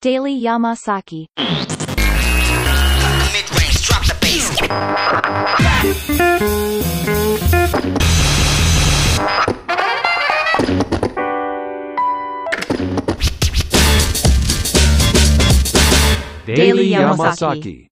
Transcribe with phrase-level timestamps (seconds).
[0.00, 1.26] Daily Yamasaki.
[3.36, 4.60] Mid-range, drop the bass.
[16.46, 17.87] Daily Yamasaki.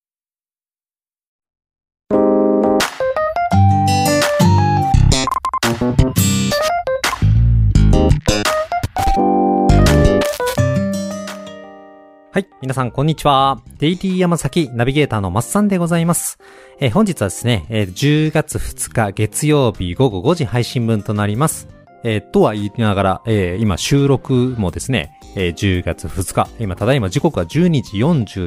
[12.36, 12.48] はい。
[12.60, 13.62] 皆さん、こんにちは。
[13.78, 16.38] デイリー山崎ナビゲーターのマッサンでございます。
[16.80, 21.66] えー本日はですね、えー10月2日月曜日午後5時配信分となります。
[22.04, 28.00] えーとは言いながら、えー今収録もですね、えー10月2日、今ただいま時刻は12時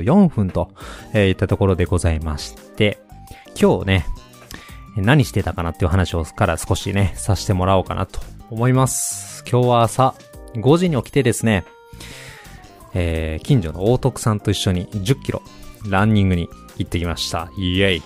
[0.03, 0.69] 44分と、
[1.13, 2.99] えーいったところでございまして、
[3.59, 4.05] 今日ね、
[4.97, 8.19] 何してたかなっていう話をから少しね、させてもらおうかなと
[8.51, 9.43] 思います。
[9.51, 10.13] 今日は朝
[10.53, 11.65] 5時に起きてですね、
[12.93, 15.41] えー近所の大徳さんと一緒に10キロ
[15.89, 17.49] ランニングに行ってきました。
[17.57, 18.03] イエイ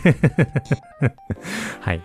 [1.80, 2.00] はい。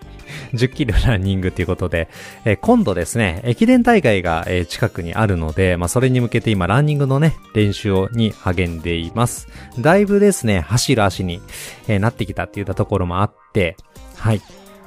[0.54, 2.08] 10キロランニングということで、
[2.44, 9.48] えー今度ですね、駅伝大会が、えー近くにあるので、まあ、それに向けて今ランニングのね、練習をに励んでいます。
[9.78, 11.40] だいぶですね、走る足に、
[11.88, 13.76] えーなってきたっていったところもあって、
[14.16, 14.40] はい。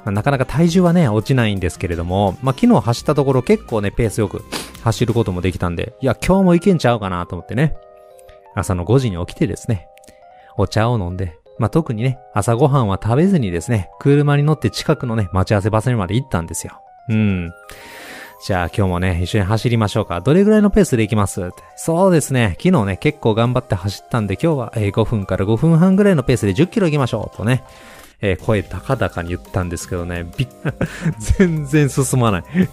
[0.04, 4.44] まあなかなか体重はね、落ちないんですけれども、まあ、昨日走ったところ結構ね、ペースよく
[4.82, 7.76] 走ることもできたんで、いや、今日もいけんちゃうかなと思ってね。
[8.54, 9.86] 朝の5時に起きてですね、
[10.56, 16.80] お茶を飲んで、まあ、特にね、朝ごはんは食べずにですね、車に乗って近くのね、待ち合わせ場所にまで行ったんですよ。
[17.08, 17.52] うん。
[18.46, 20.22] じゃあ今日もね、一緒に走りましょうか。
[20.22, 21.50] どれぐらいのペースで行きます？
[21.76, 22.56] そうですね。
[22.58, 27.36] 昨日ね、結構頑張って走ったんで、今日は、5分から5分半ぐらいのペースで10キロ行きましょう。
[27.36, 27.62] とね、
[28.22, 30.46] えー声高々に言ったんですけどね、び
[31.38, 32.44] 全然進まない。
[32.54, 32.66] い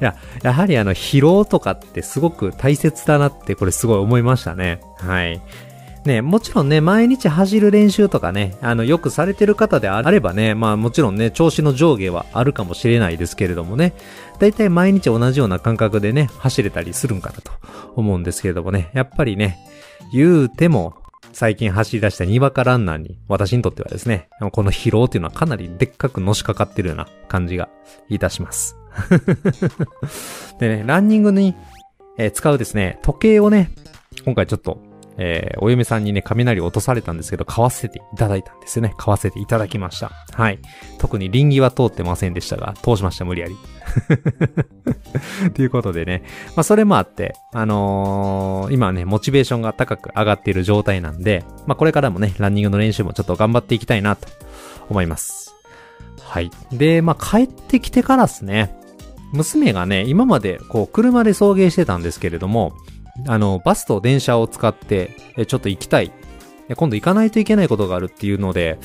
[0.00, 4.80] や、やはりあの、疲労とかってすごく大切だなって、これすごい思いましたね。
[4.98, 5.40] はい。
[6.04, 13.92] ね、もちろんね、毎日走る練習とかね、あの、よくされてる方であればね、まあもちろんね、調子の上下はあるかもしれないですけれどもね、
[14.40, 17.52] だいたい毎日同じような感覚でね、走れたりするんかなと
[17.94, 19.58] 思うんですけれどもね、やっぱりね、
[20.12, 20.94] 言うても、
[21.32, 27.68] 最近走り出したにわかランナーに、私にとってはですね、この疲労というのはかなりでっかくのしかかってるような感じが
[28.08, 28.76] いたします。
[30.60, 31.54] でね、ランニングに、
[32.18, 33.70] えー使うですね、時計をね、
[34.24, 34.78] 今回ちょっと、
[35.18, 38.94] えーお嫁さんにね、雷落とされたんですけど、買わせていただいたんですよね。
[38.96, 40.10] 買わせていただきました。
[40.32, 40.58] はい。
[40.98, 43.56] 特に臨機は通ってませんでしたが、通しました、無理やり。
[45.54, 46.22] ということでね、
[46.56, 54.28] まあそれもあって、あのー今ね、モチベーションが高く上がっている状態なんで、まあこれからもね、ランニングの練習もちょっと頑張っていきたいなと
[54.88, 55.54] 思います。
[56.20, 56.50] はい。
[56.72, 58.74] で、まあ帰ってきてからですね、
[59.32, 62.72] 娘がね、今までこう車で送迎してたんですけれども、
[63.26, 66.12] あの、バスと電車を使って、ちょっと行きたい。
[66.76, 68.78] 今度行かないといけないことがあるっていうので、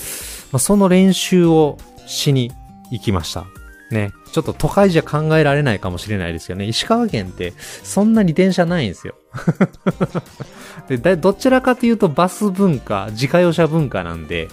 [0.52, 2.52] まあ、その練習をしに
[2.92, 3.46] 行きました。
[3.92, 4.12] ね。
[4.32, 6.66] ちょっと都会じゃ考えられないかもしれないですけどね。
[6.66, 9.16] 石川県ってそんなに電車ないんですよ。
[10.88, 14.48] でどちらかというとバス文化、自家用車文化なんで、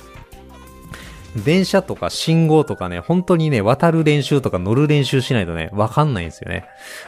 [1.37, 6.65] 電車とか信号とかね、本当にね、渡る練習とか乗る練習しないとね、わかんないんですよね。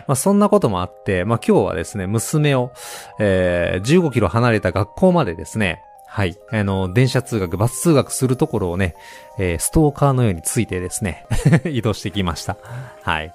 [0.06, 2.72] まあそんなこともあって、まあ今日はですね、娘を、
[3.19, 8.94] えー、15キロ離れた学校までですね、はい、あの、電車通学、バス通学するところをね、
[9.38, 11.26] えー、ストーカーのようについてですね、
[11.66, 12.56] 移動してきました。
[13.03, 13.32] はい。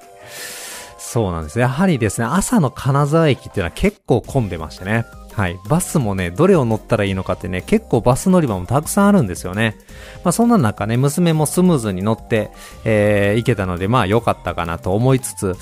[0.98, 1.60] そうなんです。
[1.60, 5.06] やはりですね、朝の金沢駅っていうのは結構混んでましてね。
[5.34, 5.60] はい。
[5.70, 9.78] バスもね、どれを乗ったらいいのかってね、結構バス乗り場もたくさんあるんですよね。
[10.24, 12.52] まあそんな中ね、娘もスムーズに乗って、
[12.84, 15.56] えー、行けたので、まあ良かったかなと思いつつ、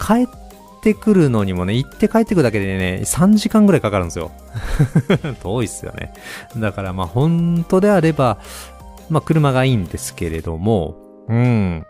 [0.00, 0.26] 帰っ
[0.82, 4.32] てくるのにもね、行って帰ってくるだけでね、3時間ぐらいかかるんですよ。
[5.42, 6.12] 遠いっすよね。
[6.56, 8.38] だからまあ本当であれば、
[9.08, 10.96] まあ車がいいんですけれども、
[11.28, 11.86] うん。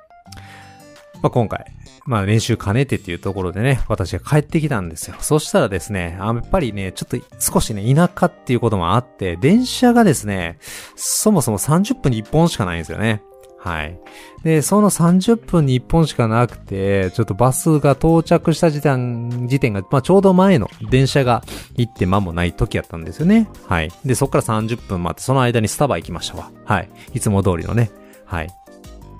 [1.23, 1.65] まあ今回、
[2.05, 5.17] まあ練習兼ねてっていうところでね、私が帰ってきたんですよ。
[5.21, 10.59] そしたらですね、あやっぱりね、ちょっと少しね、田舎っていうこともあって、電車がですね、
[10.97, 13.23] そもそも30分に1本しかないんですよね。
[13.59, 13.97] はい。
[14.43, 21.45] で、その30分に1本しかなくて、ちょっとバスが到着した時点、時点が、まあちょうど前の電車が
[21.77, 23.49] 行って間もない時やったんですよね。
[23.69, 23.93] はい。
[24.05, 26.51] で、そっから30分待って、その間にスタバ行きましたわ。
[26.65, 26.91] はい。
[27.15, 27.93] いつも通りのね。
[28.25, 28.51] はい。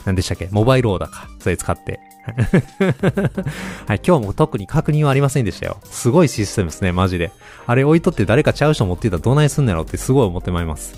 [0.05, 0.49] 何でしたっけ？
[0.51, 1.29] モバイルオーダーか。
[1.39, 2.01] それ使って。
[3.87, 5.79] はい、今日も特に確認はありませんでしたよ。
[5.85, 7.33] すごいシステムですね、マジで。
[7.67, 10.95] あれ置いとって誰かちゃう人持ってたらどないすんねやろってすごい思ってまいります。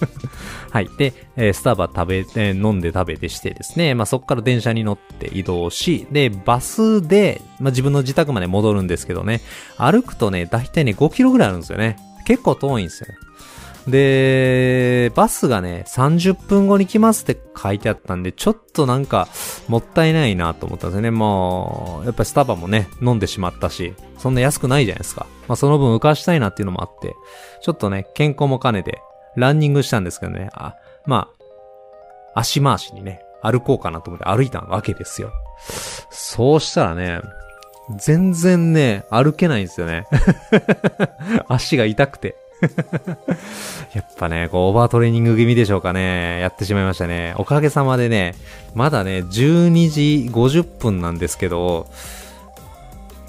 [0.70, 0.88] はい。
[0.98, 9.42] で、えースタバ食べ、えー飲んで食べてしてですね、まあ、そこから電車に乗って移動し、で、バスで、まあ、自分の自宅まで戻るんですけどね、
[9.76, 11.96] 歩くとね、だいたいね、5キロぐらいあるんですよね。
[12.24, 13.08] 結構遠いんですよ。
[13.86, 19.28] で、バスがね、30分後に来ますって書いてあったんで、ちょっとなんか、
[19.68, 21.10] もったいないなと思ったんですよね。
[21.12, 25.26] もう、やっぱりスタバもね、飲んでしまったし、そんな安くないじゃないですか。
[25.46, 27.14] まあその分浮かしたいなっていうのもあって、
[27.62, 29.00] ちょっとね、健康も兼ねて、
[29.36, 30.74] ランニングしたんですけどね、あ、
[31.06, 31.28] ま
[32.34, 35.30] あ、足回しにね、歩こうかなと思って歩いたわけですよ。
[36.10, 37.20] そうしたらね、
[37.96, 40.06] 全然ね、歩けないんですよね。
[41.48, 42.34] 足が痛くて。
[43.94, 46.40] やっぱね、こう、オーバートレーニング気味でしょうかね。
[46.40, 47.34] やってしまいましたね。
[47.38, 48.34] おかげさまでね、
[48.74, 51.86] まだね、12時50分なんですけど、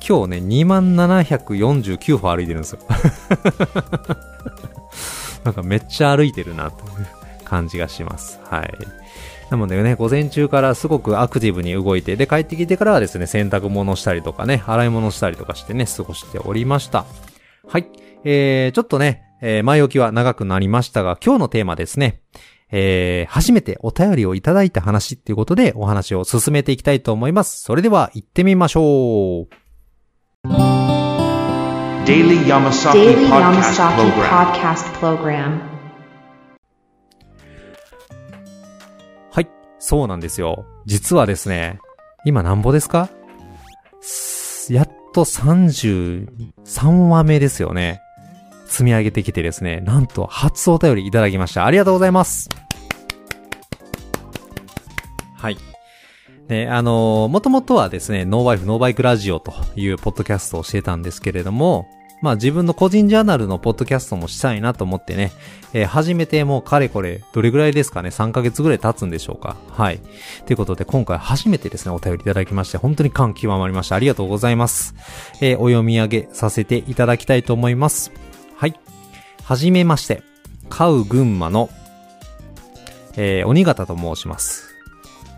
[0.08, 2.80] 今日ね、2749歩歩いてるんですよ。
[5.44, 7.08] なんかめっちゃ歩いてるな、という
[7.44, 8.40] 感じがします。
[8.50, 8.74] はい。
[9.50, 17.06] なのでね、午前中からすごくアクティブに動いて、で、帰ってきてからはですね、洗濯物したりとかね、洗い物したりとかしてね、過ごしておりました。
[17.68, 17.88] はい。
[18.30, 22.22] えー、ちょっとね、えー、前置きは長くなりましたが、今日のテーマですね。
[22.70, 27.62] えー、初めてお便りをいただいた話っていうことでお話を進めていきたいと思います。
[27.62, 30.50] それでは行ってみましょう。
[32.04, 35.60] Daily Yamasaki Podcast Program.
[39.32, 39.48] はい。
[39.80, 40.66] そうなんですよ。
[40.86, 41.80] 実はですね、
[42.26, 43.08] 今何ぼですか？
[44.02, 46.28] すやっと33
[47.08, 48.02] 話目ですよね。
[48.68, 51.66] 積み上げてきてですね、なんと初お便りいただきました。
[51.66, 52.50] ありがとうございます。
[55.36, 55.58] はい。
[56.48, 61.88] ね、あのー、もともとはですね、ノーワイフノーバイクラジオというポッドキャストをしてたんですけれども、
[62.22, 65.32] まあ自分の個人ジャーナルのポッドキャストもしたいなと思ってね、
[65.74, 70.00] えー始めてもうかれこれ、どれぐらいですかね ?3 ヶ月ぐらい経つんでしょうかはい。
[70.46, 73.96] ということで今回初めてですね、お便りいただきまして、本当に感極まりました。
[73.96, 74.96] ありがとうございます。
[75.42, 78.12] えーお読み上げさせていただきたいと思います。
[79.48, 79.56] は。
[79.56, 80.24] じめまして。
[80.70, 81.70] カウ群馬の、
[83.16, 84.76] えー鬼形と申します。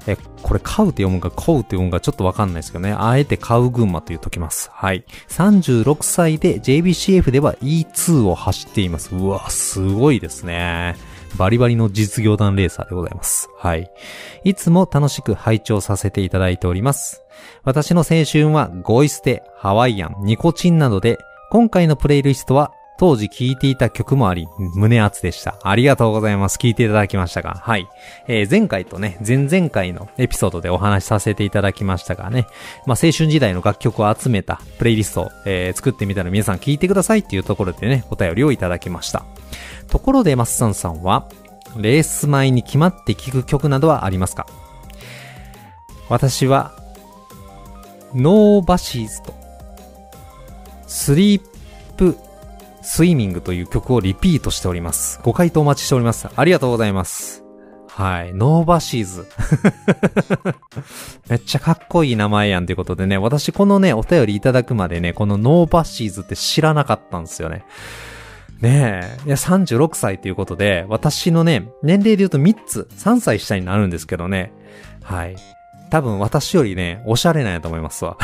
[0.08, 2.94] え、これ、買うって読むか、買うって読むか、ちょっとわかんないですけどね。
[2.98, 4.72] あえて買う群馬と言っときます。
[4.74, 5.06] はい。
[5.28, 9.16] 36歳で JBCF では E2 を走っています。
[9.16, 10.96] うわ、すごいですね。
[11.38, 13.48] バリバリの実業団レーサーでございます。
[13.60, 13.92] はい。
[14.44, 17.22] いつも楽しく拝聴させていただいております。
[17.64, 21.20] 私の青春はゴイステ、ハワイアン、ニコチンなどで、
[21.52, 25.58] 今回のプレイリストは当時聴いていた曲もあり、胸熱でした。
[25.64, 26.58] ありがとうございます。
[26.58, 27.88] 聴いていただきましたが、はい。
[28.28, 32.46] えー前回とね、前々回のエピソードでお話しさせていただきましたがね、
[32.86, 39.24] まあ、青春時代の楽曲を集めたプレイリストを、えー作ってみたら皆さん聴いてくださいっていうところでね、お便りをいただきました。
[39.88, 41.30] ところで、マッサンさんは、
[41.78, 44.46] レース前に決まって聴く曲などはありますか？
[46.10, 46.74] 私は、
[48.14, 49.34] No Busesと、
[50.86, 52.18] Sleep
[52.92, 55.20] Swimming という曲をリピートしております。
[55.22, 56.28] ご回答お待ちしております。
[56.36, 57.46] ありがとうございます。
[57.88, 58.34] はい。
[58.34, 59.28] No Buses。
[61.30, 67.64] めっちゃかっこいい名前やんということでね、私このね、お便りいただくまでね、この No Busesって知らなかったんですよね。
[68.60, 69.28] ねえ。
[69.28, 74.52] いや、36歳ということで、私のね、年齢で言うと3つ、3歳下になるんですけどね。
[75.04, 75.36] はい。
[75.90, 78.18] 多分私よりね、おしゃれなんやと思いますわ。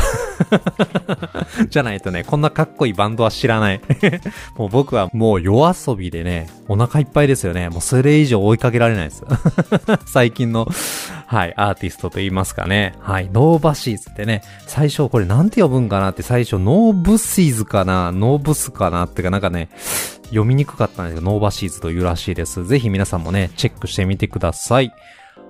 [1.70, 3.82] じゃないとね、こんなかっこいいバンドは知らない。
[4.56, 7.70] もう僕はもう夜遊びでね、お腹いっぱいですよね。
[7.70, 9.24] もうそれ以上追いかけられないです。
[10.06, 10.68] 最近の、
[11.26, 12.94] はい、アーティストと言いますかね。
[13.00, 19.70] はい、 No Busesってね、最初これなんて呼ぶんかなって最初ノーブシーズかな、ノーブスかなってかなんかね、
[20.26, 22.66] 読みにくかったんですけど、 No Busesというらしいです。
[22.66, 24.94] ぜひ皆さんもね、チェックしてみてください。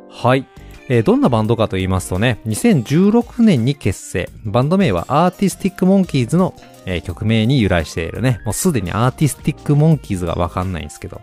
[0.10, 0.46] はい。
[0.88, 4.30] えーどんなバンドかと言いますとね、2016年に結成。
[4.46, 6.54] バンド名は Arctic Monkeysの、
[6.86, 8.40] えー曲名に由来しているね。
[8.46, 11.22] もうすでに Arctic Monkeysがわかんないんですけど。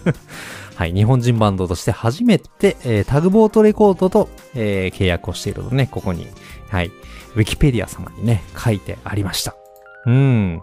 [0.74, 6.26] はい、日本人バンドとして初めて、えー Tugboat Records と、え契約をしているとね、ここに、
[6.68, 6.90] はい、
[7.34, 9.54] ウィキペディア様にね、書いてありました。
[10.06, 10.62] うん。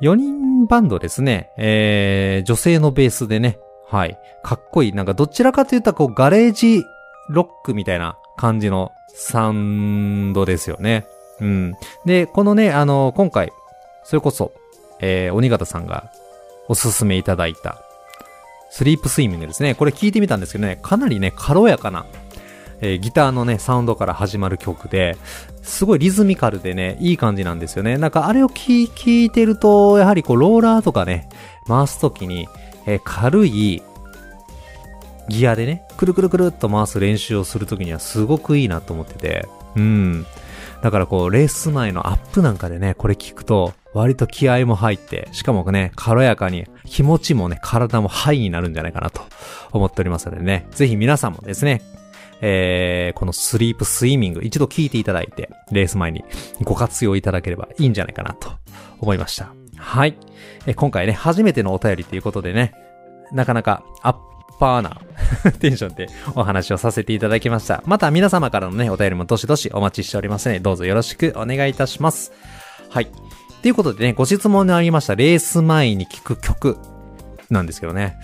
[0.00, 1.50] 4人バンドですね。
[1.56, 3.58] えー、女性のベースでね、
[3.88, 4.18] はい。
[4.42, 4.92] かっこいい。
[4.92, 6.84] なんかどちらかというと、こう、ガレージ
[7.32, 11.06] ロックみたいな感じのサウンドですよね。
[11.40, 11.74] うん。
[12.04, 13.52] で、このね、あの、今回、
[14.04, 14.52] それこそ、
[15.00, 16.10] えー、鬼形さんが
[16.68, 17.82] おすすめいただいた、
[18.70, 19.74] スリープスイミングですね。
[19.74, 22.06] これ聞いてみたんですけどね、かなりね、軽やかな、
[22.80, 25.16] えーギターのね、サウンドから始まる曲で、
[25.62, 27.98] すごいリズミカルでね、いい感じなんですよね。
[27.98, 31.28] なんかあれを聞聞いてると、やはりこう、ローラーとかね、
[31.68, 32.48] 回すときに、
[32.86, 33.82] えー軽い
[35.28, 40.26] ギアでね、くるくるくるっと回す練習をするときにはすごくいいなと思ってて、うん。
[40.82, 49.22] だからこう、レース前のアップなんかでね、これ聞くと、割と気合も入って、しかもね、軽やかに、気持ちもね、体もハイになるんじゃないかなと
[49.70, 51.80] 思っておりますのでね、ぜひ皆さんもですね、
[52.40, 56.24] えー、このスリープスイミング、一度聞いていただいて、レース前に
[56.64, 58.50] ご活用いただければいいんじゃないかなと
[58.98, 59.54] 思いました。
[59.76, 60.16] はい。
[60.66, 62.74] え今回ね、初めてのお便りということでね、
[63.30, 64.16] なかなかアッ
[64.58, 65.00] パーな
[65.60, 67.82] テンションでお話をさせていただきました。
[67.86, 72.32] また皆様からのね、お便りもどしどしお待ちしておりますので、どうぞよろしくお願いいたします。
[72.90, 73.08] はい。
[73.62, 76.78] ということでね、ご質問にありましたレース前に聴く曲
[77.50, 78.18] なんですけどね。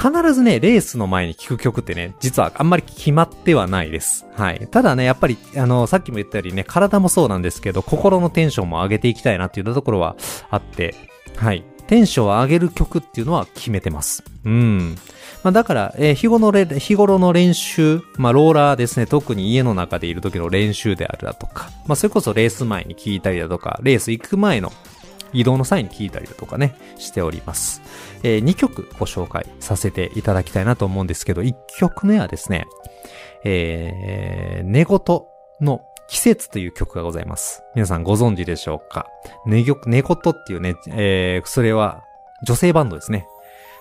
[0.00, 4.26] 必ずね、レースの前に聴く曲ってね、実はあんまり決まってはないです。
[4.34, 4.66] はい。
[4.70, 10.16] ただね、やっぱり、あの、さっきも言ったようにね、体もそうなんですけど、心のテンションも上げていきたいなっていうところは
[10.48, 10.94] あって、
[11.36, 11.64] はい。
[11.90, 14.22] テンションを上げる曲っていうのは決めてます。
[14.44, 14.94] うん。
[15.42, 24.72] まあだから、えー日頃の日頃の練習、まあローラーですね、特に家の中でいる時の練習であるだとか、まあそれこそレース前に聞いたりだとか、レース行く前の
[25.32, 27.82] 移動の際に聞いたりだとかね、しております。
[28.22, 32.68] え2曲ご紹介させていただきたいなと思うんですけど、1曲目はですね、
[33.42, 35.00] えー、寝言
[35.60, 37.62] の季節という曲がございます。
[37.76, 39.06] 皆さんご存知でしょうか？
[39.46, 42.02] 寝曲寝言っていうね、えー、それは
[42.42, 43.28] 女性バンドですね。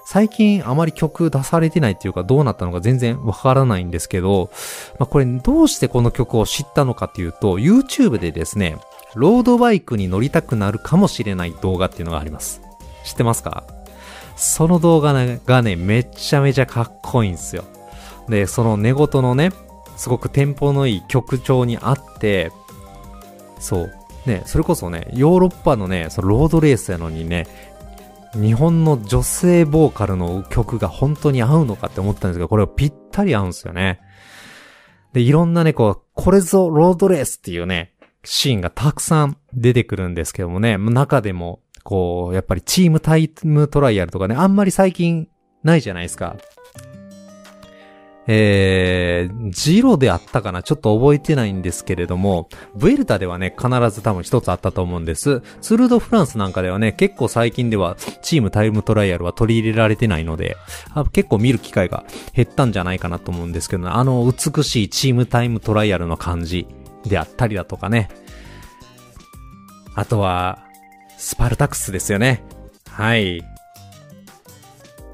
[0.06, 4.52] 最近あまり曲出されてないっていうかどうなったのか全然わからないんですけど、
[5.00, 8.78] まあ、これどうしてこの曲を知ったのかっていうと、YouTube でですね、
[9.16, 12.62] ロードバイクに乗りたくなるかもしれない動画っていうのがあります。
[13.04, 13.64] 知ってますか？
[14.36, 17.64] その動画がね、めちゃめちゃかっこいいんですよ。
[18.28, 19.52] で、その寝言のね、
[20.00, 22.54] すごくテンポのいい曲調にあって、
[23.60, 23.94] そう。
[24.26, 27.48] ね、それこそね、ヨーロッパのね、そのロードレースやのにね、
[28.34, 34.00] 日本の女性ボーカルの曲が本当に合うのかって思ったんですけど、これはぴったり合うんですよね。
[35.12, 45.28] で、いろんなね、こう、これぞロードレースっていうね、シーンがたくさん出てくるんですけどもね、中でも、こう、やっぱりチームタイムトライアルとかね、あんまり最近
[45.64, 46.38] ないじゃないですか。
[48.32, 50.62] えー、ジロであったかな？
[50.62, 55.42] ちょっと覚えてないんですけれども、ブエルタではね、必ず多分一つあったと思うんです。
[55.62, 60.58] ツールドフランスなんかではね、結構最近では、チームタイムトライアルは取り入れられてないので、
[60.94, 66.68] あ結構見る機会が減ったんじゃないかなと思うんですけど、ね、あの美しいチームタイムトライアルの感じ
[67.06, 68.10] であったりだとかね。
[69.96, 70.60] あとは、
[71.18, 72.44] スパルタクスですよね。
[72.88, 73.42] はい。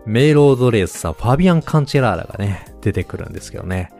[0.05, 3.91] メイロードレースさ、ファビアン・カンチェラーラがね、出てくるんですけどね。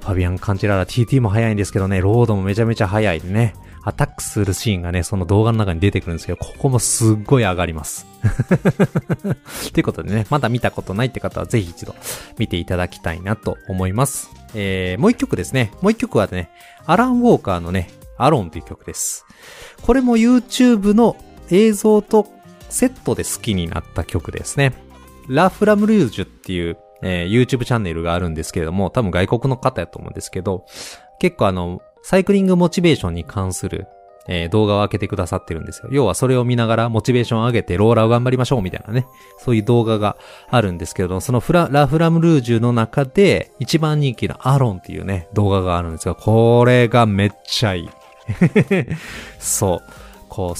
[0.00, 3.54] ファビアン・カンチェラーラ TT も速いんですけどね、ロードもめちゃめちゃ速いでね。
[3.86, 8.06] アタックするシーンがね、その動画の中に出てくるんですけど、ここもすっごい上がります。
[9.72, 11.94] ということでね、まだ見たことないって方はぜひ一度
[12.38, 14.30] 見ていただきたいなと思います。
[14.54, 15.72] えー、もう一曲ですね。
[15.82, 16.50] もう一曲はね、
[16.86, 19.26] アラン・ウォーカーのね、アロンという曲です。
[19.82, 21.16] これも YouTube の
[21.50, 22.28] 映像と
[22.70, 24.83] セットで好きになった曲ですね。
[25.28, 30.64] ラ・フラムルージュっていう、えー YouTube チャンネルがあるんですけれども、多分外国の方やと思うんですけど、
[31.18, 33.86] 結構あの、サイクリングモチベーションに関する、
[34.26, 35.88] えー動画を開けてくださってるんですよ。
[35.92, 39.06] 要はそれを見ながらモチベーションを上げてローラーを頑張りましょうみたいなね。
[39.38, 40.16] そういう動画が
[40.48, 47.90] あるんですけれども、そのフラ、ラ・フラムルージュの中で一番人気のアロンっていうね、動画があるんですが、これがめっちゃいい。
[49.38, 49.82] そう。
[50.30, 50.58] こう、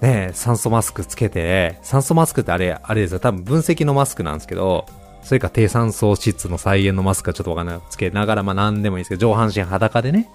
[0.00, 3.20] ね、酸素マスクつけて、酸素マスクってあれ、あれですよ。
[3.20, 4.86] 多分分析のマスクなんですけど、
[5.22, 7.80] それか低酸素質の再現のマスクはちょっとわかんない。
[7.90, 10.28] つけながら、まあ何でもいいですけど、上半身裸でね、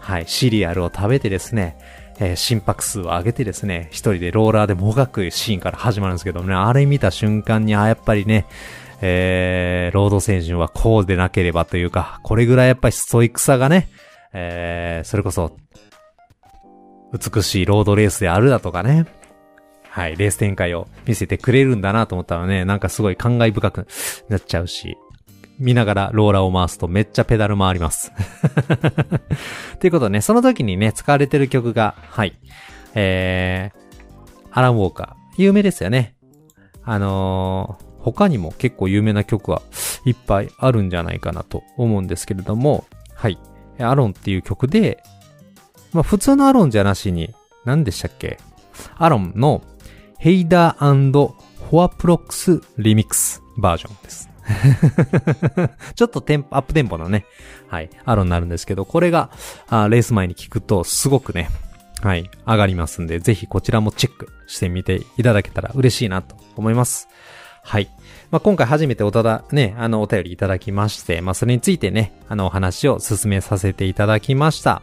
[0.00, 1.76] はい、シリアルを食べてですね、
[2.18, 8.46] えー心拍数を上げてですね、一人でローラーでもがくシーンから始まるんですけどね、あれ見た瞬間に、あ、やっぱりね、
[9.00, 13.88] えー、ロード選手はこうでなければというか、これぐらいやっぱりストイックさがね、
[14.32, 15.56] えー、それこそ、
[17.14, 19.06] 美しいロードレースであるだとかね。
[19.88, 23.86] はい、レース展開を見せてくれるんだなと思ったらね、なんかすごい感慨深く
[24.28, 24.96] なっちゃうし、
[25.58, 28.10] 見ながらローラーを回すとめっちゃペダル回ります。
[29.78, 32.36] ということでね、その時にね、使われてる曲が、はい、
[32.94, 35.42] えー、アラン・ウォーカー。
[35.42, 36.16] 有名ですよね。
[36.82, 39.62] あのー他にも結構有名な曲は
[40.04, 43.38] いっぱいあるんじゃないかなと思うんですけれども、はい。
[43.78, 45.02] アロンっていう曲で、
[45.94, 47.34] まあ普通のアロンじゃなしに、
[47.64, 48.38] 何でしたっけ？
[48.96, 49.62] アロンの
[50.18, 51.32] ヘイダー
[51.70, 54.28] フォアプロックスリミックスバージョンです。
[55.94, 57.24] ちょっとテンポ、アップテンポのね、
[57.68, 59.30] はい、アロンになるんですけど、これが、
[59.68, 61.48] あレース前に聞くと、すごくね、
[62.02, 67.08] はい、上がりますんで、ぜひこちらもチェックしてみていただけたら嬉しいなと思います。
[67.62, 67.88] はい。
[68.34, 74.82] まあ、今回初めておただ、ね、あの、お便りいただきまして、まあ、それについてね、あの、お話を進めさせていただきました。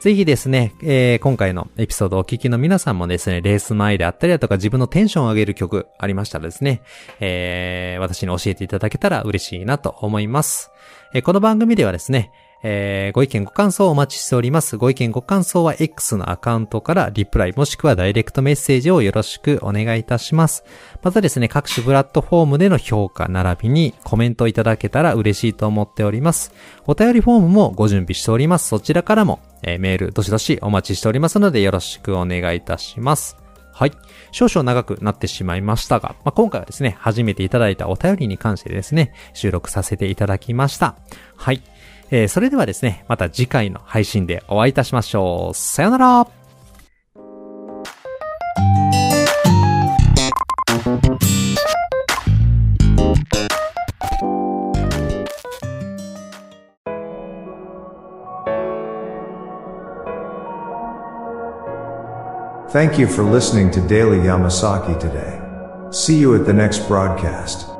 [0.00, 6.82] ぜひですね、えー、今回のエピソードをお聞きの皆さんもですね、レース前であったりだとか自分のテンションを上げる曲ありましたらですね、
[7.20, 10.72] えー、私に教えていただけたら嬉しいなと思います。
[11.14, 14.76] えー、この番組ではですね、えー、ご意見ご感想をお待ちしております。
[14.76, 20.64] ご意見ご感想は X のアカウントからリプライもしくはダイレクトメッセージをよろしくお願いいたします。
[21.02, 26.52] またですね、各種プラットフォームでの評価並びにコメントいただけたら嬉しいと思っております。
[26.86, 28.68] お便りフォームもご準備しております。
[28.68, 33.36] そちらからも、えー、メールどしどしお待ちしておりますのでよろしくお願いいたします。
[33.78, 33.92] はい。
[34.32, 40.96] 少々長くなってしまいましたが、まあ、今回はですね、初めていただいたお便りに関してですね、収録させていただきました。
[41.36, 41.62] はい。
[42.10, 45.54] えー、それではですね、また次回の配信でお会いいたしましょう。
[45.54, 46.28] さよなら
[62.70, 65.40] Thank you for listening to Daily Yamasaki today.
[65.90, 67.77] See you at the next broadcast.